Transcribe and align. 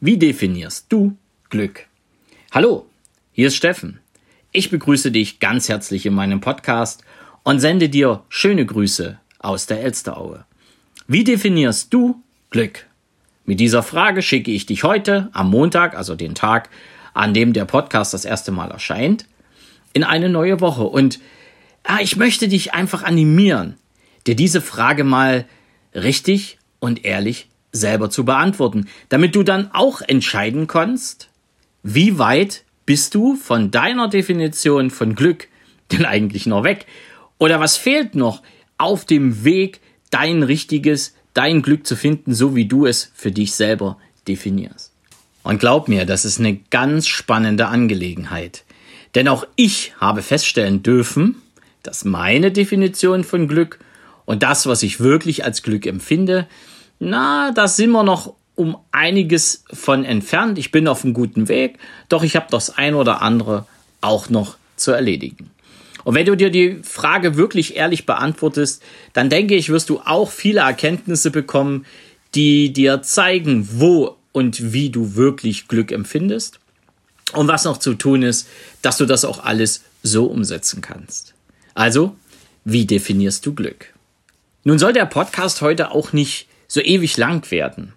Wie 0.00 0.16
definierst 0.16 0.86
du 0.90 1.16
Glück? 1.50 1.86
Hallo, 2.52 2.86
hier 3.32 3.48
ist 3.48 3.56
Steffen. 3.56 3.98
Ich 4.52 4.70
begrüße 4.70 5.10
dich 5.10 5.40
ganz 5.40 5.68
herzlich 5.68 6.06
in 6.06 6.14
meinem 6.14 6.40
Podcast 6.40 7.02
und 7.42 7.58
sende 7.58 7.88
dir 7.88 8.22
schöne 8.28 8.64
Grüße 8.64 9.18
aus 9.40 9.66
der 9.66 9.82
Elsteraue. 9.82 10.44
Wie 11.08 11.24
definierst 11.24 11.92
du 11.92 12.22
Glück? 12.50 12.86
Mit 13.44 13.58
dieser 13.58 13.82
Frage 13.82 14.22
schicke 14.22 14.52
ich 14.52 14.66
dich 14.66 14.84
heute 14.84 15.30
am 15.32 15.50
Montag, 15.50 15.96
also 15.96 16.14
den 16.14 16.36
Tag, 16.36 16.70
an 17.12 17.34
dem 17.34 17.52
der 17.52 17.64
Podcast 17.64 18.14
das 18.14 18.24
erste 18.24 18.52
Mal 18.52 18.70
erscheint, 18.70 19.26
in 19.94 20.04
eine 20.04 20.28
neue 20.28 20.60
Woche. 20.60 20.84
Und 20.84 21.18
ah, 21.82 21.98
ich 22.00 22.14
möchte 22.14 22.46
dich 22.46 22.72
einfach 22.72 23.02
animieren, 23.02 23.74
dir 24.28 24.36
diese 24.36 24.60
Frage 24.60 25.02
mal 25.02 25.44
richtig 25.92 26.58
und 26.78 27.04
ehrlich 27.04 27.48
selber 27.72 28.10
zu 28.10 28.24
beantworten, 28.24 28.86
damit 29.08 29.34
du 29.34 29.42
dann 29.42 29.70
auch 29.72 30.00
entscheiden 30.00 30.66
kannst, 30.66 31.28
wie 31.82 32.18
weit 32.18 32.64
bist 32.86 33.14
du 33.14 33.36
von 33.36 33.70
deiner 33.70 34.08
Definition 34.08 34.90
von 34.90 35.14
Glück 35.14 35.48
denn 35.92 36.04
eigentlich 36.04 36.46
noch 36.46 36.64
weg? 36.64 36.86
Oder 37.38 37.60
was 37.60 37.76
fehlt 37.76 38.14
noch 38.14 38.42
auf 38.78 39.04
dem 39.04 39.44
Weg, 39.44 39.80
dein 40.10 40.42
richtiges, 40.42 41.14
dein 41.34 41.62
Glück 41.62 41.86
zu 41.86 41.96
finden, 41.96 42.34
so 42.34 42.56
wie 42.56 42.66
du 42.66 42.86
es 42.86 43.12
für 43.14 43.30
dich 43.30 43.52
selber 43.52 43.98
definierst? 44.26 44.92
Und 45.42 45.60
glaub 45.60 45.88
mir, 45.88 46.04
das 46.04 46.24
ist 46.24 46.38
eine 46.38 46.56
ganz 46.70 47.06
spannende 47.06 47.68
Angelegenheit. 47.68 48.64
Denn 49.14 49.28
auch 49.28 49.46
ich 49.56 49.94
habe 49.98 50.22
feststellen 50.22 50.82
dürfen, 50.82 51.36
dass 51.82 52.04
meine 52.04 52.52
Definition 52.52 53.24
von 53.24 53.48
Glück 53.48 53.78
und 54.26 54.42
das, 54.42 54.66
was 54.66 54.82
ich 54.82 55.00
wirklich 55.00 55.44
als 55.44 55.62
Glück 55.62 55.86
empfinde, 55.86 56.46
na, 56.98 57.52
da 57.52 57.68
sind 57.68 57.90
wir 57.90 58.02
noch 58.02 58.34
um 58.54 58.76
einiges 58.90 59.64
von 59.72 60.04
entfernt. 60.04 60.58
Ich 60.58 60.72
bin 60.72 60.88
auf 60.88 61.04
einem 61.04 61.14
guten 61.14 61.48
Weg, 61.48 61.78
doch 62.08 62.24
ich 62.24 62.34
habe 62.34 62.46
das 62.50 62.76
ein 62.76 62.94
oder 62.94 63.22
andere 63.22 63.66
auch 64.00 64.28
noch 64.30 64.56
zu 64.76 64.90
erledigen. 64.90 65.50
Und 66.04 66.14
wenn 66.14 66.26
du 66.26 66.36
dir 66.36 66.50
die 66.50 66.80
Frage 66.82 67.36
wirklich 67.36 67.76
ehrlich 67.76 68.06
beantwortest, 68.06 68.82
dann 69.12 69.30
denke 69.30 69.54
ich, 69.54 69.68
wirst 69.68 69.90
du 69.90 70.00
auch 70.00 70.30
viele 70.30 70.60
Erkenntnisse 70.60 71.30
bekommen, 71.30 71.86
die 72.34 72.72
dir 72.72 73.02
zeigen, 73.02 73.68
wo 73.72 74.16
und 74.32 74.72
wie 74.72 74.90
du 74.90 75.14
wirklich 75.14 75.68
Glück 75.68 75.92
empfindest 75.92 76.60
und 77.32 77.48
was 77.48 77.64
noch 77.64 77.78
zu 77.78 77.94
tun 77.94 78.22
ist, 78.22 78.48
dass 78.82 78.96
du 78.96 79.06
das 79.06 79.24
auch 79.24 79.44
alles 79.44 79.84
so 80.02 80.26
umsetzen 80.26 80.80
kannst. 80.80 81.34
Also, 81.74 82.16
wie 82.64 82.86
definierst 82.86 83.44
du 83.46 83.54
Glück? 83.54 83.92
Nun 84.64 84.78
soll 84.78 84.92
der 84.92 85.06
Podcast 85.06 85.60
heute 85.60 85.90
auch 85.92 86.12
nicht 86.12 86.48
so 86.68 86.80
ewig 86.80 87.16
lang 87.16 87.50
werden. 87.50 87.94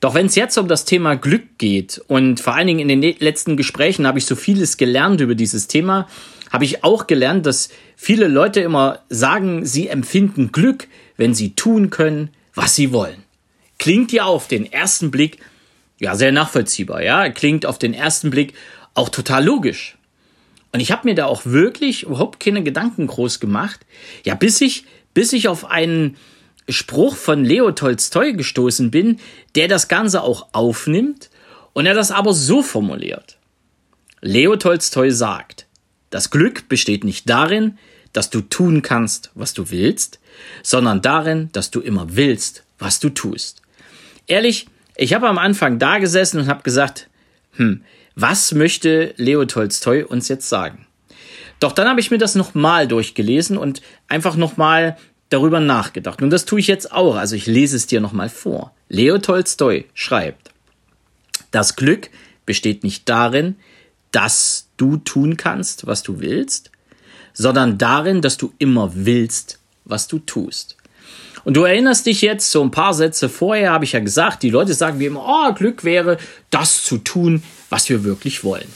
Doch 0.00 0.14
wenn 0.14 0.26
es 0.26 0.34
jetzt 0.34 0.56
um 0.56 0.68
das 0.68 0.84
Thema 0.84 1.14
Glück 1.14 1.58
geht 1.58 2.00
und 2.08 2.40
vor 2.40 2.54
allen 2.54 2.66
Dingen 2.66 2.88
in 2.88 3.00
den 3.00 3.16
letzten 3.18 3.56
Gesprächen 3.56 4.06
habe 4.06 4.18
ich 4.18 4.26
so 4.26 4.36
vieles 4.36 4.76
gelernt 4.76 5.20
über 5.20 5.34
dieses 5.34 5.68
Thema, 5.68 6.08
habe 6.50 6.64
ich 6.64 6.84
auch 6.84 7.06
gelernt, 7.06 7.46
dass 7.46 7.68
viele 7.96 8.28
Leute 8.28 8.60
immer 8.60 9.00
sagen, 9.08 9.66
sie 9.66 9.88
empfinden 9.88 10.52
Glück, 10.52 10.88
wenn 11.16 11.34
sie 11.34 11.54
tun 11.54 11.90
können, 11.90 12.30
was 12.54 12.74
sie 12.74 12.92
wollen. 12.92 13.24
Klingt 13.78 14.12
ja 14.12 14.24
auf 14.24 14.46
den 14.46 14.72
ersten 14.72 15.10
Blick 15.10 15.38
ja 15.98 16.14
sehr 16.14 16.32
nachvollziehbar, 16.32 17.02
ja, 17.02 17.28
klingt 17.30 17.66
auf 17.66 17.78
den 17.78 17.94
ersten 17.94 18.30
Blick 18.30 18.54
auch 18.94 19.08
total 19.08 19.44
logisch. 19.44 19.96
Und 20.72 20.80
ich 20.80 20.92
habe 20.92 21.08
mir 21.08 21.14
da 21.14 21.26
auch 21.26 21.44
wirklich 21.44 22.04
überhaupt 22.04 22.40
keine 22.40 22.62
Gedanken 22.62 23.06
groß 23.06 23.40
gemacht, 23.40 23.80
ja, 24.24 24.34
bis 24.34 24.60
ich 24.60 24.84
bis 25.14 25.32
ich 25.32 25.48
auf 25.48 25.70
einen 25.70 26.16
Spruch 26.68 27.16
von 27.16 27.44
Leo 27.44 27.72
Tolstoi 27.72 28.32
gestoßen 28.32 28.90
bin, 28.90 29.20
der 29.54 29.68
das 29.68 29.88
Ganze 29.88 30.22
auch 30.22 30.48
aufnimmt 30.52 31.30
und 31.72 31.86
er 31.86 31.94
das 31.94 32.10
aber 32.10 32.32
so 32.32 32.62
formuliert. 32.62 33.38
Leo 34.20 34.56
Tolstoi 34.56 35.10
sagt, 35.10 35.66
das 36.10 36.30
Glück 36.30 36.68
besteht 36.68 37.04
nicht 37.04 37.28
darin, 37.28 37.78
dass 38.12 38.30
du 38.30 38.40
tun 38.40 38.80
kannst, 38.82 39.30
was 39.34 39.52
du 39.52 39.70
willst, 39.70 40.20
sondern 40.62 41.02
darin, 41.02 41.50
dass 41.52 41.70
du 41.70 41.80
immer 41.80 42.16
willst, 42.16 42.64
was 42.78 43.00
du 43.00 43.10
tust. 43.10 43.60
Ehrlich, 44.26 44.66
ich 44.96 45.12
habe 45.12 45.28
am 45.28 45.38
Anfang 45.38 45.78
da 45.78 45.98
gesessen 45.98 46.40
und 46.40 46.46
habe 46.46 46.62
gesagt, 46.62 47.08
hm, 47.56 47.82
was 48.14 48.52
möchte 48.52 49.12
Leo 49.16 49.44
Tolstoi 49.44 50.04
uns 50.04 50.28
jetzt 50.28 50.48
sagen? 50.48 50.86
Doch 51.60 51.72
dann 51.72 51.88
habe 51.88 52.00
ich 52.00 52.10
mir 52.10 52.18
das 52.18 52.34
nochmal 52.34 52.86
durchgelesen 52.86 53.56
und 53.56 53.82
einfach 54.08 54.36
nochmal 54.36 54.96
darüber 55.30 55.60
nachgedacht. 55.60 56.22
Und 56.22 56.30
das 56.30 56.44
tue 56.44 56.60
ich 56.60 56.66
jetzt 56.66 56.92
auch. 56.92 57.16
Also 57.16 57.36
ich 57.36 57.46
lese 57.46 57.76
es 57.76 57.86
dir 57.86 58.00
nochmal 58.00 58.28
vor. 58.28 58.72
Leo 58.88 59.18
Tolstoi 59.18 59.86
schreibt, 59.94 60.50
das 61.50 61.76
Glück 61.76 62.10
besteht 62.46 62.84
nicht 62.84 63.08
darin, 63.08 63.56
dass 64.12 64.68
du 64.76 64.96
tun 64.98 65.36
kannst, 65.36 65.86
was 65.86 66.02
du 66.02 66.20
willst, 66.20 66.70
sondern 67.32 67.78
darin, 67.78 68.22
dass 68.22 68.36
du 68.36 68.52
immer 68.58 68.92
willst, 68.94 69.58
was 69.84 70.06
du 70.06 70.18
tust. 70.20 70.76
Und 71.44 71.56
du 71.56 71.64
erinnerst 71.64 72.06
dich 72.06 72.22
jetzt, 72.22 72.50
so 72.50 72.62
ein 72.62 72.70
paar 72.70 72.94
Sätze 72.94 73.28
vorher 73.28 73.72
habe 73.72 73.84
ich 73.84 73.92
ja 73.92 74.00
gesagt, 74.00 74.42
die 74.42 74.50
Leute 74.50 74.72
sagen 74.72 74.98
wie 74.98 75.06
immer, 75.06 75.24
oh, 75.26 75.52
Glück 75.52 75.84
wäre, 75.84 76.16
das 76.50 76.84
zu 76.84 76.98
tun, 76.98 77.42
was 77.68 77.88
wir 77.88 78.04
wirklich 78.04 78.44
wollen. 78.44 78.68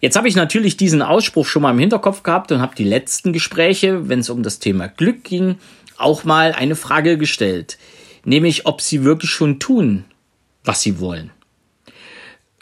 Jetzt 0.00 0.16
habe 0.16 0.28
ich 0.28 0.34
natürlich 0.34 0.76
diesen 0.76 1.02
Ausspruch 1.02 1.46
schon 1.46 1.62
mal 1.62 1.72
im 1.72 1.78
Hinterkopf 1.78 2.22
gehabt 2.22 2.52
und 2.52 2.60
habe 2.60 2.74
die 2.74 2.84
letzten 2.84 3.32
Gespräche, 3.32 4.08
wenn 4.08 4.20
es 4.20 4.30
um 4.30 4.42
das 4.42 4.58
Thema 4.58 4.88
Glück 4.88 5.24
ging, 5.24 5.56
auch 5.98 6.24
mal 6.24 6.52
eine 6.52 6.76
Frage 6.76 7.18
gestellt. 7.18 7.76
Nämlich, 8.24 8.66
ob 8.66 8.80
sie 8.80 9.04
wirklich 9.04 9.30
schon 9.30 9.58
tun, 9.58 10.04
was 10.64 10.80
sie 10.82 11.00
wollen. 11.00 11.30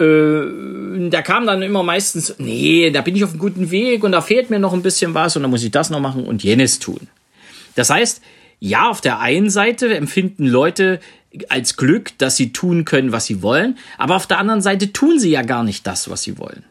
Äh, 0.00 1.10
da 1.10 1.22
kam 1.22 1.46
dann 1.46 1.62
immer 1.62 1.82
meistens, 1.82 2.36
nee, 2.38 2.90
da 2.90 3.02
bin 3.02 3.16
ich 3.16 3.24
auf 3.24 3.30
einem 3.30 3.40
guten 3.40 3.70
Weg 3.70 4.04
und 4.04 4.12
da 4.12 4.20
fehlt 4.20 4.50
mir 4.50 4.58
noch 4.58 4.72
ein 4.72 4.82
bisschen 4.82 5.14
was 5.14 5.36
und 5.36 5.42
da 5.42 5.48
muss 5.48 5.64
ich 5.64 5.70
das 5.70 5.90
noch 5.90 6.00
machen 6.00 6.24
und 6.24 6.42
jenes 6.42 6.78
tun. 6.78 7.08
Das 7.74 7.90
heißt, 7.90 8.20
ja, 8.60 8.88
auf 8.88 9.00
der 9.00 9.20
einen 9.20 9.50
Seite 9.50 9.96
empfinden 9.96 10.46
Leute 10.46 11.00
als 11.48 11.76
Glück, 11.76 12.16
dass 12.18 12.36
sie 12.36 12.52
tun 12.52 12.84
können, 12.84 13.12
was 13.12 13.26
sie 13.26 13.42
wollen, 13.42 13.76
aber 13.98 14.16
auf 14.16 14.26
der 14.26 14.38
anderen 14.38 14.62
Seite 14.62 14.92
tun 14.92 15.18
sie 15.18 15.30
ja 15.30 15.42
gar 15.42 15.62
nicht 15.62 15.86
das, 15.86 16.10
was 16.10 16.22
sie 16.22 16.38
wollen. 16.38 16.64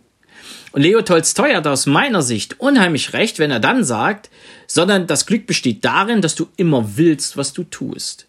Und 0.78 0.84
Leo 0.84 1.02
Tolstoi 1.02 1.56
hat 1.56 1.66
aus 1.66 1.88
meiner 1.88 2.22
Sicht 2.22 2.60
unheimlich 2.60 3.14
recht, 3.14 3.40
wenn 3.40 3.50
er 3.50 3.60
dann 3.60 3.84
sagt, 3.84 4.30
sondern 4.68 5.08
das 5.08 5.26
Glück 5.26 5.48
besteht 5.48 5.84
darin, 5.84 6.22
dass 6.22 6.36
du 6.36 6.50
immer 6.56 6.98
willst, 6.98 7.36
was 7.36 7.52
du 7.52 7.64
tust. 7.64 8.28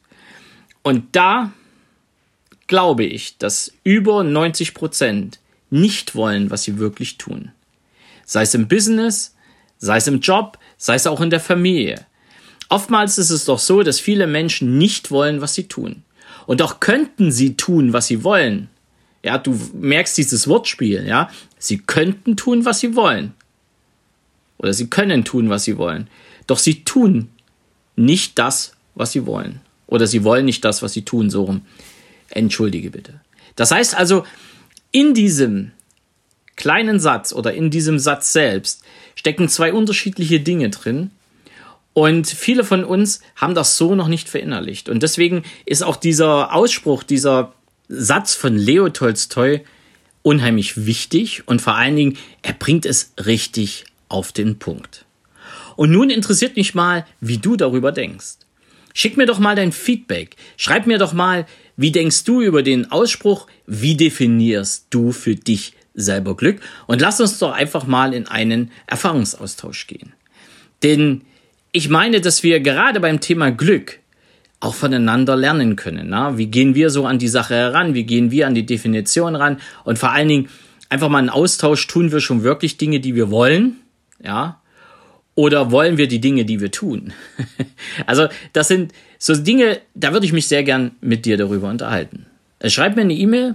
Und 0.82 1.14
da 1.14 1.52
glaube 2.66 3.04
ich, 3.04 3.36
dass 3.36 3.74
über 3.84 4.24
90 4.24 4.72
Prozent 4.72 5.40
nicht 5.68 6.14
wollen, 6.14 6.50
was 6.50 6.62
sie 6.62 6.78
wirklich 6.78 7.18
tun. 7.18 7.52
Sei 8.24 8.40
es 8.44 8.54
im 8.54 8.66
Business, 8.66 9.34
sei 9.76 9.98
es 9.98 10.06
im 10.06 10.20
Job, 10.20 10.56
sei 10.78 10.94
es 10.94 11.06
auch 11.06 11.20
in 11.20 11.28
der 11.28 11.40
Familie. 11.40 12.06
Oftmals 12.70 13.18
ist 13.18 13.28
es 13.28 13.44
doch 13.44 13.58
so, 13.58 13.82
dass 13.82 14.00
viele 14.00 14.26
Menschen 14.26 14.78
nicht 14.78 15.10
wollen, 15.10 15.42
was 15.42 15.52
sie 15.52 15.68
tun. 15.68 16.02
Und 16.46 16.62
doch 16.62 16.80
könnten 16.80 17.30
sie 17.30 17.58
tun, 17.58 17.92
was 17.92 18.06
sie 18.06 18.24
wollen, 18.24 18.70
ja, 19.22 19.38
du 19.38 19.58
merkst 19.74 20.16
dieses 20.16 20.48
Wortspiel, 20.48 21.06
ja. 21.06 21.30
Sie 21.58 21.78
könnten 21.78 22.36
tun, 22.36 22.64
was 22.64 22.80
sie 22.80 22.94
wollen. 22.94 23.34
Oder 24.58 24.72
sie 24.72 24.88
können 24.88 25.24
tun, 25.24 25.50
was 25.50 25.64
sie 25.64 25.76
wollen. 25.78 26.08
Doch 26.46 26.58
sie 26.58 26.84
tun 26.84 27.28
nicht 27.96 28.38
das, 28.38 28.72
was 28.94 29.12
sie 29.12 29.26
wollen. 29.26 29.60
Oder 29.86 30.06
sie 30.06 30.24
wollen 30.24 30.44
nicht 30.44 30.64
das, 30.64 30.82
was 30.82 30.92
sie 30.92 31.02
tun, 31.02 31.30
so 31.30 31.44
rum. 31.44 31.62
Entschuldige 32.30 32.90
bitte. 32.90 33.20
Das 33.56 33.70
heißt 33.70 33.96
also, 33.96 34.24
in 34.92 35.14
diesem 35.14 35.72
kleinen 36.56 37.00
Satz 37.00 37.32
oder 37.32 37.54
in 37.54 37.70
diesem 37.70 37.98
Satz 37.98 38.32
selbst 38.32 38.82
stecken 39.14 39.48
zwei 39.48 39.72
unterschiedliche 39.72 40.40
Dinge 40.40 40.70
drin. 40.70 41.10
Und 41.92 42.28
viele 42.28 42.62
von 42.62 42.84
uns 42.84 43.20
haben 43.34 43.54
das 43.54 43.76
so 43.76 43.94
noch 43.94 44.08
nicht 44.08 44.28
verinnerlicht. 44.28 44.88
Und 44.88 45.02
deswegen 45.02 45.42
ist 45.66 45.82
auch 45.82 45.96
dieser 45.96 46.54
Ausspruch, 46.54 47.02
dieser 47.02 47.52
Satz 47.88 48.34
von 48.34 48.56
Leo 48.56 48.88
Tolstoi 48.90 49.62
unheimlich 50.22 50.86
wichtig 50.86 51.42
und 51.46 51.62
vor 51.62 51.74
allen 51.74 51.96
Dingen, 51.96 52.18
er 52.42 52.52
bringt 52.52 52.84
es 52.84 53.12
richtig 53.24 53.84
auf 54.08 54.32
den 54.32 54.58
Punkt. 54.58 55.04
Und 55.76 55.90
nun 55.90 56.10
interessiert 56.10 56.56
mich 56.56 56.74
mal, 56.74 57.06
wie 57.20 57.38
du 57.38 57.56
darüber 57.56 57.92
denkst. 57.92 58.38
Schick 58.94 59.16
mir 59.16 59.26
doch 59.26 59.38
mal 59.38 59.54
dein 59.54 59.72
Feedback. 59.72 60.36
Schreib 60.56 60.86
mir 60.86 60.98
doch 60.98 61.12
mal, 61.12 61.46
wie 61.76 61.92
denkst 61.92 62.24
du 62.24 62.42
über 62.42 62.62
den 62.62 62.90
Ausspruch, 62.90 63.46
wie 63.66 63.96
definierst 63.96 64.86
du 64.90 65.12
für 65.12 65.36
dich 65.36 65.74
selber 65.94 66.36
Glück? 66.36 66.60
Und 66.86 67.00
lass 67.00 67.20
uns 67.20 67.38
doch 67.38 67.52
einfach 67.52 67.86
mal 67.86 68.12
in 68.12 68.26
einen 68.26 68.72
Erfahrungsaustausch 68.86 69.86
gehen. 69.86 70.12
Denn 70.82 71.22
ich 71.70 71.88
meine, 71.88 72.20
dass 72.20 72.42
wir 72.42 72.60
gerade 72.60 72.98
beim 72.98 73.20
Thema 73.20 73.52
Glück 73.52 74.00
auch 74.60 74.74
voneinander 74.74 75.36
lernen 75.36 75.76
können. 75.76 76.08
Na? 76.08 76.36
Wie 76.36 76.46
gehen 76.46 76.74
wir 76.74 76.90
so 76.90 77.06
an 77.06 77.18
die 77.18 77.28
Sache 77.28 77.54
heran? 77.54 77.94
Wie 77.94 78.04
gehen 78.04 78.30
wir 78.30 78.46
an 78.46 78.54
die 78.54 78.66
Definition 78.66 79.36
ran? 79.36 79.60
Und 79.84 79.98
vor 79.98 80.10
allen 80.10 80.28
Dingen 80.28 80.48
einfach 80.88 81.08
mal 81.08 81.18
einen 81.18 81.30
Austausch. 81.30 81.86
Tun 81.86 82.10
wir 82.10 82.20
schon 82.20 82.42
wirklich 82.42 82.76
Dinge, 82.76 83.00
die 83.00 83.14
wir 83.14 83.30
wollen? 83.30 83.76
Ja. 84.22 84.60
Oder 85.34 85.70
wollen 85.70 85.96
wir 85.96 86.08
die 86.08 86.20
Dinge, 86.20 86.44
die 86.44 86.60
wir 86.60 86.72
tun? 86.72 87.12
also, 88.06 88.26
das 88.52 88.66
sind 88.66 88.92
so 89.18 89.36
Dinge, 89.36 89.78
da 89.94 90.12
würde 90.12 90.26
ich 90.26 90.32
mich 90.32 90.48
sehr 90.48 90.64
gern 90.64 90.92
mit 91.00 91.24
dir 91.24 91.36
darüber 91.36 91.68
unterhalten. 91.68 92.26
Schreib 92.64 92.96
mir 92.96 93.02
eine 93.02 93.14
E-Mail, 93.14 93.54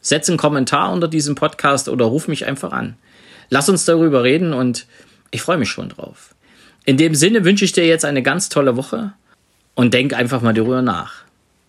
setz 0.00 0.28
einen 0.28 0.38
Kommentar 0.38 0.92
unter 0.92 1.08
diesem 1.08 1.34
Podcast 1.34 1.88
oder 1.88 2.04
ruf 2.04 2.28
mich 2.28 2.46
einfach 2.46 2.70
an. 2.70 2.94
Lass 3.50 3.68
uns 3.68 3.84
darüber 3.84 4.22
reden 4.22 4.52
und 4.52 4.86
ich 5.32 5.42
freue 5.42 5.58
mich 5.58 5.70
schon 5.70 5.88
drauf. 5.88 6.34
In 6.84 6.96
dem 6.96 7.16
Sinne 7.16 7.44
wünsche 7.44 7.64
ich 7.64 7.72
dir 7.72 7.86
jetzt 7.86 8.04
eine 8.04 8.22
ganz 8.22 8.48
tolle 8.48 8.76
Woche 8.76 9.12
und 9.76 9.94
denk 9.94 10.12
einfach 10.14 10.42
mal 10.42 10.54
darüber 10.54 10.82
nach. 10.82 11.22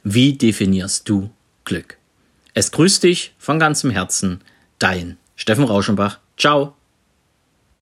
Wie 0.03 0.33
definierst 0.33 1.07
du 1.07 1.29
Glück? 1.65 1.97
Es 2.55 2.71
grüßt 2.71 3.03
dich 3.03 3.35
von 3.37 3.59
ganzem 3.59 3.91
Herzen, 3.91 4.41
dein 4.79 5.17
Steffen 5.35 5.65
Rauschenbach. 5.65 6.17
Ciao. 6.37 6.73